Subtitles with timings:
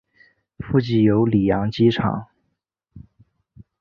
[0.57, 2.27] 附近有里扬机场。